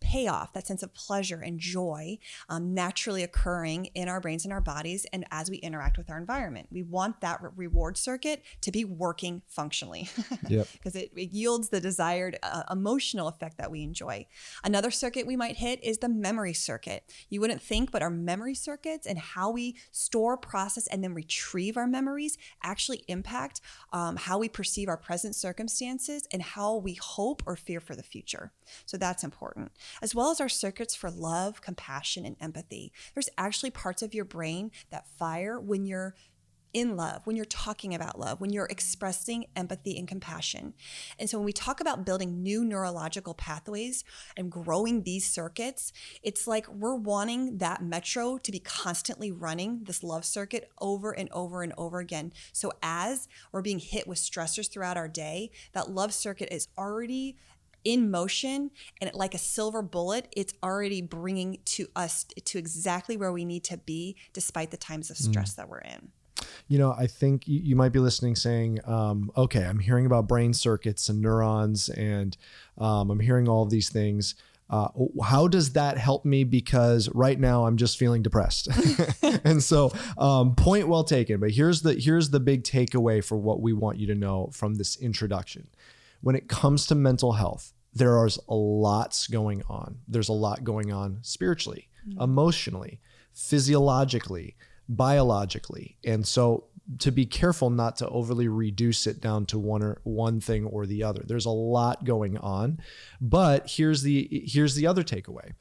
payoff, 0.00 0.52
that 0.52 0.66
sense 0.66 0.82
of 0.82 0.94
pleasure 0.94 1.40
and 1.40 1.58
joy 1.58 2.18
um, 2.48 2.74
naturally 2.74 3.22
occurring 3.22 3.86
in 3.94 4.08
our 4.08 4.20
brains 4.20 4.44
and 4.44 4.52
our 4.52 4.60
bodies 4.60 5.06
and 5.12 5.24
as 5.30 5.50
we 5.50 5.56
interact 5.58 5.98
with 5.98 6.10
our 6.10 6.18
environment. 6.18 6.68
We 6.70 6.82
want 6.82 7.20
that 7.20 7.42
re- 7.42 7.50
reward 7.56 7.96
circuit 7.96 8.42
to 8.60 8.70
be 8.70 8.84
working 8.84 9.42
functionally 9.46 10.08
because 10.28 10.48
yep. 10.48 10.68
it, 10.84 11.12
it, 11.16 11.32
yields 11.32 11.68
the 11.68 11.80
desired 11.80 12.38
uh, 12.42 12.62
emotional 12.70 13.28
effect 13.28 13.58
that 13.58 13.70
we 13.70 13.82
enjoy. 13.82 14.26
Another 14.64 14.90
circuit 14.90 15.26
we 15.26 15.36
might 15.36 15.56
hit 15.56 15.82
is 15.82 15.98
the 15.98 16.08
memory 16.08 16.54
circuit. 16.54 17.12
You 17.28 17.40
wouldn't 17.40 17.62
think, 17.62 17.90
but 17.90 18.02
our 18.02 18.10
memory 18.10 18.54
circuits 18.54 19.06
and 19.06 19.18
how 19.18 19.50
we 19.50 19.76
store, 19.90 20.36
process, 20.36 20.86
and 20.86 21.02
then 21.02 21.14
retrieve 21.14 21.76
our 21.76 21.86
memories 21.86 22.38
actually 22.62 23.04
impact 23.08 23.60
um, 23.92 24.16
how 24.16 24.38
we 24.38 24.48
perceive 24.48 24.88
our 24.88 24.96
present 24.96 25.34
circumstances 25.34 26.26
and 26.32 26.42
how 26.42 26.76
we 26.76 26.94
hope 26.94 27.42
or 27.46 27.56
fear 27.56 27.80
for 27.80 27.94
the 27.94 28.02
future. 28.02 28.52
So 28.86 28.96
that's 28.96 29.24
important 29.24 29.72
as 30.02 30.14
well 30.14 30.30
as 30.30 30.40
our 30.40 30.48
circuits 30.48 30.94
for 30.94 31.10
love, 31.10 31.60
compassion, 31.60 32.24
and 32.24 32.36
empathy. 32.40 32.92
There's 33.14 33.28
actually 33.38 33.70
parts 33.70 34.02
of 34.02 34.14
your 34.14 34.24
brain 34.24 34.70
that 34.90 35.08
fire 35.18 35.60
when 35.60 35.86
you're 35.86 36.14
in 36.76 36.94
love, 36.94 37.22
when 37.24 37.36
you're 37.36 37.46
talking 37.46 37.94
about 37.94 38.18
love, 38.18 38.38
when 38.38 38.52
you're 38.52 38.66
expressing 38.66 39.46
empathy 39.56 39.96
and 39.98 40.06
compassion. 40.06 40.74
And 41.18 41.28
so 41.28 41.38
when 41.38 41.46
we 41.46 41.52
talk 41.54 41.80
about 41.80 42.04
building 42.04 42.42
new 42.42 42.62
neurological 42.66 43.32
pathways 43.32 44.04
and 44.36 44.52
growing 44.52 45.02
these 45.02 45.26
circuits, 45.26 45.90
it's 46.22 46.46
like 46.46 46.68
we're 46.68 46.94
wanting 46.94 47.56
that 47.58 47.82
metro 47.82 48.36
to 48.36 48.52
be 48.52 48.58
constantly 48.58 49.32
running 49.32 49.84
this 49.84 50.02
love 50.02 50.26
circuit 50.26 50.68
over 50.78 51.12
and 51.12 51.30
over 51.32 51.62
and 51.62 51.72
over 51.78 51.98
again. 51.98 52.34
So 52.52 52.70
as 52.82 53.26
we're 53.52 53.62
being 53.62 53.78
hit 53.78 54.06
with 54.06 54.18
stressors 54.18 54.70
throughout 54.70 54.98
our 54.98 55.08
day, 55.08 55.52
that 55.72 55.90
love 55.90 56.12
circuit 56.12 56.52
is 56.52 56.68
already 56.76 57.38
in 57.86 58.10
motion 58.10 58.72
and 59.00 59.14
like 59.14 59.32
a 59.32 59.38
silver 59.38 59.80
bullet 59.80 60.26
it's 60.36 60.52
already 60.60 61.00
bringing 61.00 61.56
to 61.64 61.86
us 61.94 62.24
to 62.44 62.58
exactly 62.58 63.16
where 63.16 63.32
we 63.32 63.44
need 63.44 63.62
to 63.62 63.76
be 63.76 64.16
despite 64.32 64.72
the 64.72 64.76
times 64.76 65.08
of 65.08 65.16
stress 65.16 65.52
mm. 65.52 65.56
that 65.56 65.68
we're 65.68 65.78
in 65.78 66.10
you 66.66 66.78
know 66.78 66.92
i 66.98 67.06
think 67.06 67.46
you, 67.46 67.60
you 67.62 67.76
might 67.76 67.92
be 67.92 68.00
listening 68.00 68.34
saying 68.34 68.80
um, 68.86 69.30
okay 69.36 69.64
i'm 69.64 69.78
hearing 69.78 70.04
about 70.04 70.26
brain 70.26 70.52
circuits 70.52 71.08
and 71.08 71.22
neurons 71.22 71.88
and 71.90 72.36
um, 72.78 73.08
i'm 73.08 73.20
hearing 73.20 73.48
all 73.48 73.62
of 73.62 73.70
these 73.70 73.88
things 73.88 74.34
uh, 74.68 74.88
how 75.22 75.46
does 75.46 75.74
that 75.74 75.96
help 75.96 76.24
me? 76.24 76.42
Because 76.42 77.08
right 77.10 77.38
now 77.38 77.66
I'm 77.66 77.76
just 77.76 77.98
feeling 77.98 78.22
depressed, 78.22 78.68
and 79.44 79.62
so 79.62 79.92
um, 80.18 80.56
point 80.56 80.88
well 80.88 81.04
taken. 81.04 81.38
But 81.38 81.52
here's 81.52 81.82
the 81.82 81.94
here's 81.94 82.30
the 82.30 82.40
big 82.40 82.64
takeaway 82.64 83.24
for 83.24 83.36
what 83.36 83.60
we 83.60 83.72
want 83.72 83.98
you 83.98 84.08
to 84.08 84.14
know 84.16 84.50
from 84.52 84.74
this 84.74 84.96
introduction. 84.96 85.68
When 86.20 86.34
it 86.34 86.48
comes 86.48 86.86
to 86.86 86.96
mental 86.96 87.34
health, 87.34 87.72
there 87.98 88.24
is 88.26 88.38
a 88.48 88.54
lots 88.54 89.26
going 89.26 89.62
on. 89.68 89.98
There's 90.06 90.28
a 90.28 90.34
lot 90.34 90.64
going 90.64 90.92
on 90.92 91.18
spiritually, 91.22 91.88
mm-hmm. 92.06 92.20
emotionally, 92.20 93.00
physiologically, 93.34 94.56
biologically. 94.88 95.96
And 96.04 96.26
so 96.26 96.64
to 96.98 97.10
be 97.10 97.26
careful 97.26 97.70
not 97.70 97.96
to 97.96 98.08
overly 98.08 98.48
reduce 98.48 99.06
it 99.06 99.20
down 99.20 99.46
to 99.46 99.58
one 99.58 99.82
or 99.82 100.00
one 100.04 100.40
thing 100.40 100.66
or 100.66 100.86
the 100.86 101.02
other. 101.02 101.22
There's 101.26 101.46
a 101.46 101.50
lot 101.50 102.04
going 102.04 102.36
on. 102.38 102.78
But 103.20 103.70
here's 103.70 104.02
the 104.02 104.44
here's 104.46 104.74
the 104.74 104.86
other 104.86 105.02
takeaway. 105.02 105.52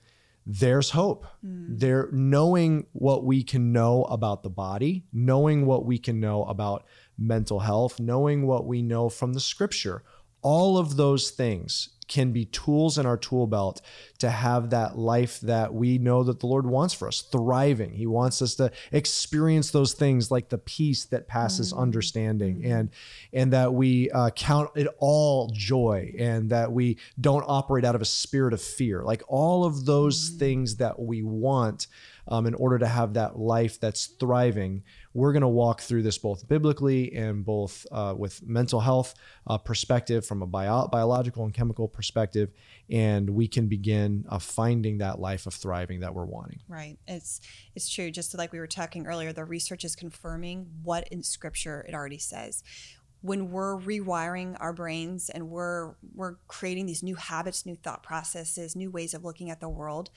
There's 0.46 0.92
hope. 0.92 1.26
Mm. 1.44 1.80
There 1.80 2.10
knowing 2.12 2.86
what 2.92 3.24
we 3.24 3.44
can 3.44 3.72
know 3.72 4.04
about 4.04 4.44
the 4.44 4.50
body, 4.50 5.06
knowing 5.12 5.66
what 5.66 5.86
we 5.86 5.98
can 5.98 6.20
know 6.20 6.44
about 6.44 6.86
mental 7.18 7.60
health, 7.60 8.00
knowing 8.00 8.46
what 8.46 8.68
we 8.68 8.82
know 8.82 9.10
from 9.10 9.34
the 9.34 9.40
scripture. 9.40 10.04
All 10.44 10.78
of 10.78 10.96
those 10.96 11.32
things 11.32 11.95
can 12.08 12.32
be 12.32 12.46
tools 12.46 12.98
in 12.98 13.06
our 13.06 13.18
tool 13.18 13.48
belt 13.48 13.82
to 14.20 14.30
have 14.30 14.70
that 14.70 14.98
life 14.98 15.40
that 15.42 15.74
we 15.74 15.98
know 15.98 16.24
that 16.24 16.40
the 16.40 16.48
Lord 16.48 16.66
wants 16.66 16.94
for 16.94 17.08
us, 17.08 17.22
thriving. 17.22 17.94
He 17.94 18.06
wants 18.06 18.42
us 18.42 18.56
to 18.56 18.72
experience 18.92 19.72
those 19.72 19.94
things 19.94 20.30
like 20.30 20.50
the 20.50 20.58
peace 20.58 21.06
that 21.06 21.28
passes 21.28 21.72
mm-hmm. 21.72 21.82
understanding, 21.82 22.58
mm-hmm. 22.58 22.72
and 22.72 22.90
and 23.34 23.54
that 23.54 23.74
we 23.74 24.10
uh, 24.12 24.30
count 24.32 24.72
it 24.76 24.88
all 25.00 25.50
joy, 25.54 26.14
and 26.18 26.50
that 26.50 26.72
we 26.72 26.98
don't 27.20 27.46
operate 27.48 27.86
out 27.86 27.96
of 27.96 28.02
a 28.02 28.06
spirit 28.06 28.54
of 28.54 28.62
fear. 28.62 29.04
Like 29.04 29.24
all 29.28 29.66
of 29.66 29.86
those 29.86 30.30
mm-hmm. 30.30 30.40
things 30.40 30.76
that 30.78 31.00
we 31.00 31.24
want 31.24 31.88
um, 32.28 32.46
in 32.46 32.54
order 32.56 32.78
to 32.80 32.88
have 32.88 33.14
that 33.14 33.38
life 33.38 33.80
that's 33.80 34.08
thriving 34.08 34.84
we're 35.14 35.32
going 35.32 35.42
to 35.42 35.48
walk 35.48 35.82
through 35.82 36.04
this 36.04 36.18
both 36.18 36.48
biblically 36.48 37.14
and 37.14 37.46
both 37.46 37.86
uh, 37.92 38.14
with 38.18 38.46
mental 38.46 38.80
health 38.80 39.16
uh, 39.48 39.58
perspective 39.58 40.26
from 40.26 40.42
a 40.42 40.48
bio- 40.48 40.88
biological 40.88 41.44
and 41.44 41.54
chemical 41.54 41.88
perspective 41.88 42.52
and 42.90 43.30
we 43.30 43.48
can 43.48 43.68
begin 43.68 44.26
uh, 44.30 44.40
finding 44.40 45.00
that 45.00 45.20
life 45.20 45.48
of 45.48 45.54
thriving 45.54 46.02
that 46.02 46.14
we're 46.14 46.26
wanting. 46.26 46.60
Right. 46.68 46.98
It's 47.08 47.42
it's 47.76 47.90
true. 47.90 48.12
Just 48.12 48.38
like 48.38 48.52
we 48.52 48.60
were 48.60 48.68
talking 48.68 49.08
earlier 49.08 49.34
the 49.34 49.46
research 49.46 49.84
is 49.84 49.96
confirming 49.96 50.68
what 50.84 51.08
in 51.10 51.24
scripture 51.24 51.86
it 51.88 51.94
already 51.94 52.20
says. 52.20 52.64
When 53.22 53.50
we're 53.50 53.78
rewiring 53.78 54.56
our 54.60 54.72
brains 54.72 55.30
and 55.30 55.50
we're 55.50 55.96
we're 56.14 56.36
creating 56.48 56.86
these 56.86 57.02
new 57.02 57.16
habits 57.16 57.66
new 57.66 57.76
thought 57.76 58.04
processes 58.04 58.76
new 58.76 58.92
ways 58.92 59.14
of 59.16 59.24
looking 59.24 59.50
at 59.50 59.60
the 59.60 59.70
world 59.70 60.12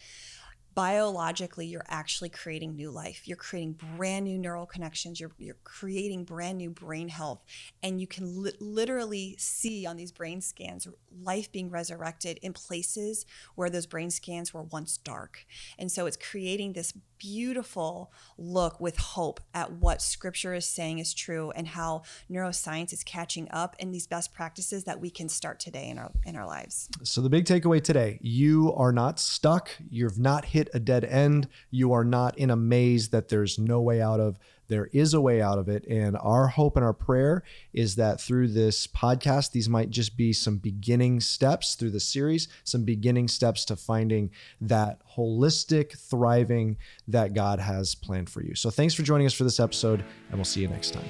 biologically 0.79 1.67
you're 1.67 1.85
actually 1.89 2.29
creating 2.29 2.77
new 2.77 2.89
life. 2.89 3.27
You're 3.27 3.37
creating 3.37 3.81
brand 3.97 4.27
new 4.27 4.39
neural 4.39 4.65
connections. 4.65 5.19
You're, 5.19 5.33
you're 5.37 5.57
creating 5.65 6.23
brand 6.23 6.57
new 6.59 6.71
brain 6.71 7.09
health. 7.09 7.43
And 7.83 8.01
you 8.01 8.07
can 8.07 8.45
li- 8.45 8.53
literally 8.61 9.35
see 9.41 9.87
on 9.87 9.97
these 9.97 10.13
brain 10.13 10.41
scans 10.41 10.87
life 11.21 11.51
being 11.51 11.69
resurrected 11.69 12.39
in 12.43 12.53
places 12.53 13.27
where 13.57 13.71
those 13.71 13.87
brain 13.87 14.09
scans 14.09 14.55
were 14.55 14.63
once 14.63 14.99
dark. 14.99 15.47
And 15.81 15.91
so 15.91 16.07
it's 16.07 16.17
creating 16.17 16.75
this 16.75 16.93
beautiful 17.19 18.13
look 18.37 18.81
with 18.81 18.97
hope 18.97 19.41
at 19.53 19.73
what 19.73 20.01
scripture 20.01 20.55
is 20.55 20.67
saying 20.67 20.99
is 20.99 21.13
true 21.13 21.51
and 21.53 21.67
how 21.67 22.03
neuroscience 22.31 22.93
is 22.93 23.03
catching 23.03 23.49
up 23.51 23.77
in 23.79 23.91
these 23.91 24.07
best 24.07 24.33
practices 24.33 24.85
that 24.85 25.01
we 25.01 25.11
can 25.11 25.29
start 25.29 25.59
today 25.61 25.89
in 25.89 25.99
our 25.99 26.13
in 26.25 26.37
our 26.37 26.47
lives. 26.47 26.89
So 27.03 27.21
the 27.21 27.31
big 27.31 27.45
takeaway 27.45 27.83
today, 27.83 28.19
you 28.23 28.73
are 28.75 28.93
not 28.93 29.19
stuck, 29.19 29.71
you've 29.91 30.19
not 30.19 30.45
hit 30.45 30.68
a 30.75 30.81
dead 30.81 31.05
end, 31.05 31.49
you 31.71 31.93
are 31.93 32.05
not 32.05 32.39
in 32.39 32.51
a 32.51 32.57
maze 32.57 33.09
that 33.11 33.29
there's 33.29 33.59
no 33.59 33.81
way 33.81 34.01
out 34.01 34.21
of 34.21 34.39
there 34.69 34.91
is 34.93 35.15
a 35.15 35.21
way 35.21 35.41
out 35.43 35.59
of 35.59 35.69
it. 35.69 35.85
And 35.89 36.17
our 36.21 36.47
hope 36.47 36.77
and 36.77 36.85
our 36.85 36.93
prayer 36.93 37.43
is 37.73 37.97
that 37.97 38.21
through 38.21 38.49
this 38.49 38.87
podcast, 38.87 39.53
these 39.53 39.69
might 39.69 39.91
just 39.91 40.17
be 40.17 40.33
some 40.33 40.59
beginning 40.59 41.21
steps 41.21 41.75
through 41.75 41.91
the 41.91 42.01
series, 42.01 42.49
some 42.65 42.85
beginning 42.85 43.29
steps 43.29 43.65
to 43.67 43.77
finding 43.77 44.31
that 44.61 45.01
holistic 45.17 45.99
thriving 45.99 46.77
that 47.09 47.35
God 47.35 47.59
has 47.59 47.95
planned 47.95 48.31
for 48.31 48.43
you. 48.43 48.55
So 48.55 48.71
thanks 48.71 48.95
for 48.95 49.03
joining 49.03 49.27
us 49.27 49.35
for 49.35 49.45
this 49.45 49.59
episode, 49.59 50.05
and 50.29 50.39
we'll 50.39 50.45
see 50.45 50.61
you 50.61 50.69
next 50.69 50.93
time. 50.93 51.09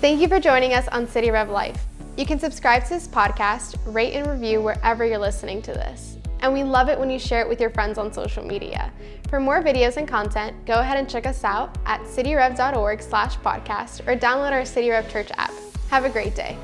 Thank 0.00 0.20
you 0.20 0.28
for 0.28 0.40
joining 0.40 0.72
us 0.72 0.88
on 0.88 1.06
City 1.06 1.30
Rev 1.30 1.50
Life. 1.50 1.84
You 2.16 2.24
can 2.24 2.38
subscribe 2.38 2.84
to 2.84 2.90
this 2.90 3.06
podcast, 3.06 3.76
rate 3.86 4.14
and 4.14 4.26
review 4.26 4.62
wherever 4.62 5.04
you're 5.04 5.18
listening 5.18 5.62
to 5.62 5.72
this 5.72 6.19
and 6.42 6.52
we 6.52 6.64
love 6.64 6.88
it 6.88 6.98
when 6.98 7.10
you 7.10 7.18
share 7.18 7.40
it 7.40 7.48
with 7.48 7.60
your 7.60 7.70
friends 7.70 7.98
on 7.98 8.12
social 8.12 8.44
media. 8.44 8.92
For 9.28 9.40
more 9.40 9.62
videos 9.62 9.96
and 9.96 10.08
content, 10.08 10.64
go 10.66 10.74
ahead 10.74 10.98
and 10.98 11.08
check 11.08 11.26
us 11.26 11.44
out 11.44 11.78
at 11.86 12.00
cityrev.org 12.02 13.02
slash 13.02 13.36
podcast 13.38 14.06
or 14.06 14.16
download 14.16 14.52
our 14.52 14.64
City 14.64 14.90
Rev 14.90 15.10
Church 15.10 15.30
app. 15.36 15.52
Have 15.88 16.04
a 16.04 16.10
great 16.10 16.34
day. 16.34 16.56